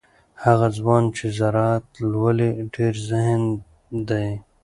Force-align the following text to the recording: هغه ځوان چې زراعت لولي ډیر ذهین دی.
هغه 0.43 0.67
ځوان 0.77 1.03
چې 1.15 1.25
زراعت 1.37 1.87
لولي 2.11 2.51
ډیر 2.75 2.93
ذهین 3.09 3.43
دی. 4.09 4.27